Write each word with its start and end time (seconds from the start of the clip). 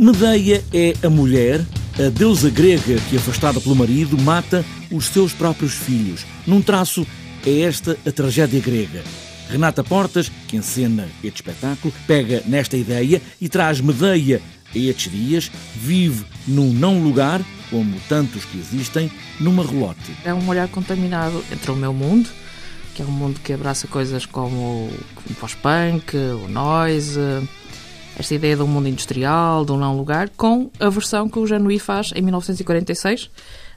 Medeia 0.00 0.64
é 0.72 0.94
a 1.06 1.10
mulher, 1.10 1.60
a 1.98 2.08
deusa 2.08 2.48
grega 2.48 2.98
que, 3.10 3.18
afastada 3.18 3.60
pelo 3.60 3.76
marido, 3.76 4.18
mata 4.18 4.64
os 4.90 5.04
seus 5.08 5.34
próprios 5.34 5.74
filhos. 5.74 6.24
Num 6.46 6.62
traço, 6.62 7.06
é 7.46 7.60
esta 7.60 7.98
a 8.06 8.10
tragédia 8.10 8.58
grega. 8.60 9.04
Renata 9.50 9.84
Portas, 9.84 10.32
que 10.48 10.56
encena 10.56 11.06
este 11.22 11.42
espetáculo, 11.42 11.92
pega 12.06 12.42
nesta 12.46 12.78
ideia 12.78 13.20
e 13.38 13.46
traz 13.46 13.82
Medeia 13.82 14.40
a 14.74 14.78
estes 14.78 15.12
dias, 15.12 15.52
vive 15.76 16.24
num 16.48 16.72
não 16.72 17.02
lugar, 17.02 17.42
como 17.68 18.00
tantos 18.08 18.46
que 18.46 18.56
existem, 18.56 19.12
numa 19.38 19.62
relote. 19.62 20.16
É 20.24 20.32
um 20.32 20.48
olhar 20.48 20.68
contaminado 20.68 21.44
entre 21.52 21.70
o 21.70 21.76
meu 21.76 21.92
mundo, 21.92 22.26
que 22.94 23.02
é 23.02 23.04
um 23.04 23.10
mundo 23.10 23.38
que 23.44 23.52
abraça 23.52 23.86
coisas 23.86 24.24
como 24.24 24.90
o 25.28 25.34
pós-punk, 25.38 26.16
o 26.16 26.48
noise, 26.48 27.20
esta 28.20 28.34
ideia 28.34 28.54
de 28.54 28.62
um 28.62 28.66
mundo 28.66 28.86
industrial, 28.86 29.64
de 29.64 29.72
um 29.72 29.78
não 29.78 29.96
lugar, 29.96 30.28
com 30.36 30.70
a 30.78 30.88
versão 30.90 31.28
que 31.28 31.38
o 31.38 31.46
Januí 31.46 31.78
faz 31.78 32.12
em 32.14 32.20
1946, 32.20 33.30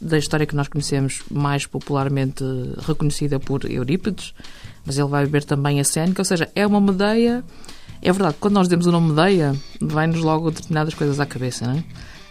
da 0.00 0.16
história 0.16 0.46
que 0.46 0.56
nós 0.56 0.66
conhecemos 0.66 1.22
mais 1.30 1.66
popularmente 1.66 2.42
reconhecida 2.86 3.38
por 3.38 3.70
Eurípides, 3.70 4.32
mas 4.84 4.98
ele 4.98 5.08
vai 5.08 5.26
beber 5.26 5.44
também 5.44 5.78
a 5.78 5.84
Cénica, 5.84 6.22
ou 6.22 6.24
seja, 6.24 6.48
é 6.54 6.66
uma 6.66 6.80
Medeia. 6.80 7.44
É 8.00 8.10
verdade, 8.10 8.36
quando 8.40 8.54
nós 8.54 8.66
demos 8.66 8.86
o 8.86 8.92
nome 8.92 9.12
Medeia, 9.12 9.54
vai-nos 9.78 10.20
logo 10.20 10.50
determinadas 10.50 10.94
coisas 10.94 11.20
à 11.20 11.26
cabeça, 11.26 11.66
não 11.66 11.74
é? 11.74 11.84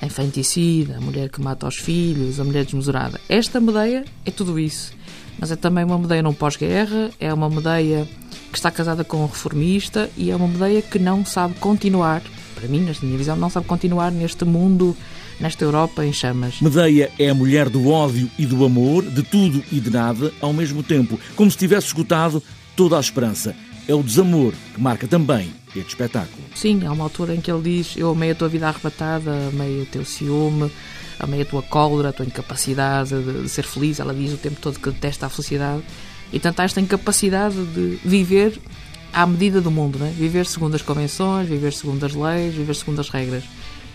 A 0.00 0.06
infanticida, 0.06 0.98
a 0.98 1.00
mulher 1.00 1.28
que 1.28 1.40
mata 1.40 1.66
os 1.66 1.76
filhos, 1.76 2.38
a 2.38 2.44
mulher 2.44 2.64
desmesurada. 2.64 3.20
Esta 3.28 3.60
Medeia 3.60 4.04
é 4.24 4.30
tudo 4.30 4.60
isso. 4.60 4.92
Mas 5.40 5.50
é 5.50 5.56
também 5.56 5.84
uma 5.84 5.98
Medeia 5.98 6.22
não 6.22 6.32
pós-guerra, 6.32 7.10
é 7.18 7.34
uma 7.34 7.50
Medeia 7.50 8.06
que 8.56 8.58
está 8.58 8.70
casada 8.70 9.04
com 9.04 9.18
um 9.18 9.26
reformista 9.26 10.08
e 10.16 10.30
é 10.30 10.36
uma 10.36 10.48
Medeia 10.48 10.80
que 10.80 10.98
não 10.98 11.26
sabe 11.26 11.54
continuar, 11.56 12.22
para 12.54 12.66
mim, 12.66 12.80
nesta 12.80 13.04
minha 13.04 13.18
visão, 13.18 13.36
não 13.36 13.50
sabe 13.50 13.66
continuar 13.66 14.10
neste 14.10 14.46
mundo, 14.46 14.96
nesta 15.38 15.62
Europa 15.62 16.02
em 16.06 16.10
chamas. 16.10 16.62
Medeia 16.62 17.12
é 17.18 17.28
a 17.28 17.34
mulher 17.34 17.68
do 17.68 17.90
ódio 17.90 18.30
e 18.38 18.46
do 18.46 18.64
amor, 18.64 19.04
de 19.04 19.22
tudo 19.22 19.62
e 19.70 19.78
de 19.78 19.90
nada, 19.90 20.32
ao 20.40 20.54
mesmo 20.54 20.82
tempo, 20.82 21.20
como 21.36 21.50
se 21.50 21.58
tivesse 21.58 21.88
esgotado 21.88 22.42
toda 22.74 22.96
a 22.96 23.00
esperança. 23.00 23.54
É 23.86 23.94
o 23.94 24.02
desamor 24.02 24.54
que 24.74 24.80
marca 24.80 25.06
também 25.06 25.52
este 25.76 25.90
espetáculo. 25.90 26.42
Sim, 26.54 26.86
há 26.86 26.92
uma 26.92 27.04
altura 27.04 27.34
em 27.34 27.42
que 27.42 27.50
ele 27.50 27.62
diz: 27.62 27.94
Eu 27.94 28.12
amei 28.12 28.30
a 28.30 28.34
tua 28.34 28.48
vida 28.48 28.68
arrebatada, 28.68 29.48
amei 29.48 29.82
o 29.82 29.86
teu 29.86 30.02
ciúme, 30.02 30.72
amei 31.18 31.42
a 31.42 31.44
tua 31.44 31.60
cólera, 31.60 32.08
a 32.08 32.12
tua 32.12 32.24
incapacidade 32.24 33.14
de 33.42 33.48
ser 33.50 33.64
feliz. 33.64 34.00
Ela 34.00 34.14
diz 34.14 34.32
o 34.32 34.38
tempo 34.38 34.58
todo 34.62 34.80
que 34.80 34.90
detesta 34.90 35.26
a 35.26 35.28
felicidade. 35.28 35.82
E 36.32 36.40
tanto 36.40 36.60
há 36.60 36.64
esta 36.64 36.80
incapacidade 36.80 37.64
de 37.66 37.98
viver 38.04 38.60
à 39.12 39.26
medida 39.26 39.60
do 39.60 39.70
mundo, 39.70 39.98
né? 39.98 40.12
viver 40.16 40.46
segundo 40.46 40.74
as 40.74 40.82
convenções, 40.82 41.48
viver 41.48 41.72
segundo 41.72 42.04
as 42.04 42.14
leis, 42.14 42.54
viver 42.54 42.74
segundo 42.74 43.00
as 43.00 43.08
regras. 43.08 43.44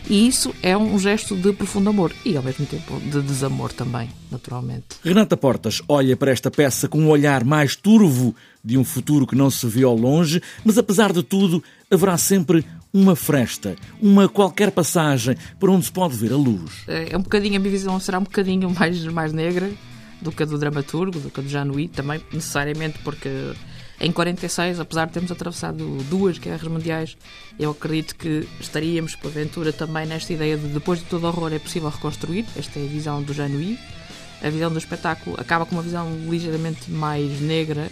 E 0.10 0.28
isso 0.28 0.54
é 0.64 0.76
um 0.76 0.98
gesto 0.98 1.36
de 1.36 1.54
profundo 1.54 1.90
amor 1.90 2.12
e, 2.26 2.36
ao 2.36 2.44
mesmo 2.44 2.66
tempo, 2.66 3.00
de 3.00 3.22
desamor 3.22 3.72
também, 3.72 4.10
naturalmente. 4.32 4.98
Renata 5.04 5.38
Portas 5.38 5.82
olha 5.88 6.18
para 6.18 6.32
esta 6.32 6.50
peça 6.50 6.88
com 6.88 7.00
um 7.00 7.10
olhar 7.10 7.44
mais 7.44 7.76
turvo 7.76 8.36
de 8.64 8.78
um 8.78 8.84
futuro 8.84 9.28
que 9.28 9.36
não 9.36 9.50
se 9.50 9.68
vê 9.68 9.84
ao 9.84 9.96
longe, 9.96 10.42
mas 10.66 10.78
apesar 10.78 11.14
de 11.14 11.22
tudo, 11.22 11.64
haverá 11.90 12.18
sempre 12.18 12.66
uma 12.94 13.16
fresta, 13.16 13.76
uma 14.02 14.28
qualquer 14.28 14.72
passagem 14.72 15.36
por 15.60 15.70
onde 15.70 15.86
se 15.86 15.92
pode 15.92 16.16
ver 16.16 16.34
a 16.34 16.36
luz. 16.36 16.84
É 16.88 17.16
um 17.16 17.22
bocadinho, 17.22 17.58
a 17.58 17.60
minha 17.60 17.72
visão 17.72 18.00
será 18.00 18.20
um 18.20 18.24
bocadinho 18.24 18.70
mais, 18.74 19.04
mais 19.06 19.32
negra, 19.32 19.72
do 20.22 20.32
que 20.32 20.44
a 20.44 20.46
do 20.46 20.58
dramaturgo, 20.58 21.20
do 21.20 21.30
que 21.30 21.40
a 21.40 21.44
do 21.44 21.50
Januí, 21.50 21.88
também 21.88 22.22
necessariamente 22.32 23.00
porque 23.00 23.30
em 24.04 24.12
46, 24.12 24.80
apesar 24.80 25.06
de 25.06 25.14
termos 25.14 25.32
atravessado 25.32 25.98
duas 26.10 26.40
guerras 26.40 26.68
mundiais, 26.68 27.16
eu 27.60 27.70
acredito 27.70 28.16
que 28.16 28.48
estaríamos, 28.60 29.16
porventura, 29.16 29.72
também 29.72 30.08
nesta 30.08 30.34
ideia 30.34 30.58
de 30.58 30.70
depois 30.70 31.00
de 31.00 31.06
todo 31.06 31.28
horror 31.28 31.54
é 31.54 31.60
possível 31.60 31.88
reconstruir. 31.88 32.44
Esta 32.56 32.80
é 32.80 32.84
a 32.84 32.88
visão 32.88 33.22
do 33.22 33.32
Januí. 33.32 33.78
A 34.42 34.50
visão 34.50 34.72
do 34.72 34.80
espetáculo 34.80 35.40
acaba 35.40 35.68
com 35.68 35.76
uma 35.76 35.84
visão 35.84 36.10
ligeiramente 36.28 36.90
mais 36.90 37.40
negra, 37.42 37.92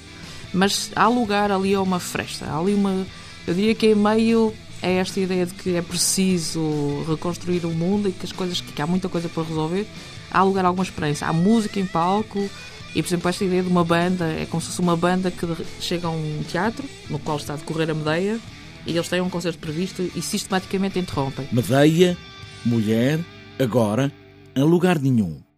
mas 0.52 0.92
há 0.96 1.08
lugar 1.08 1.52
ali 1.52 1.76
a 1.76 1.82
uma 1.82 2.00
fresta. 2.00 2.46
Há 2.46 2.58
ali 2.58 2.74
uma. 2.74 3.06
Eu 3.46 3.54
diria 3.54 3.76
que 3.76 3.86
em 3.86 3.96
meio 3.96 4.52
é 4.82 4.96
esta 4.96 5.20
ideia 5.20 5.46
de 5.46 5.54
que 5.54 5.76
é 5.76 5.82
preciso 5.82 7.04
reconstruir 7.08 7.66
o 7.66 7.72
mundo 7.72 8.10
e 8.10 8.12
que 8.12 8.26
as 8.26 8.32
coisas 8.32 8.62
que 8.62 8.82
há 8.82 8.88
muita 8.88 9.10
coisa 9.10 9.28
para 9.30 9.44
resolver. 9.44 9.86
Há 10.32 10.44
lugar 10.44 10.66
a 10.66 10.68
alguma 10.68 10.84
esperança. 10.84 11.26
Há 11.26 11.34
música 11.34 11.80
em 11.80 11.86
palco 11.86 12.50
e 12.96 13.02
por 13.02 13.10
exemplo 13.10 13.30
esta 13.30 13.46
ideia 13.46 13.62
de 13.62 13.70
uma 13.70 13.84
banda 13.84 14.26
é 14.26 14.46
como 14.46 14.62
se 14.62 14.68
fosse 14.68 14.80
uma 14.80 14.96
banda 14.96 15.30
que 15.30 15.46
chega 15.80 16.08
a 16.08 16.12
um 16.12 16.44
teatro 16.48 16.88
no 17.10 17.20
qual 17.20 17.38
está 17.38 17.54
a 17.54 17.58
decorrer 17.58 17.90
a 17.90 17.94
Medeia 17.94 18.40
e 18.86 18.92
eles 18.92 19.08
têm 19.08 19.22
um 19.22 19.30
concerto 19.30 19.60
previsto 19.60 20.02
e 20.16 20.22
sistematicamente 20.22 20.98
interrompem. 20.98 21.48
Medeia, 21.52 22.18
mulher, 22.66 23.20
agora 23.60 24.12
em 24.56 24.64
lugar 24.64 24.98
nenhum 25.00 25.49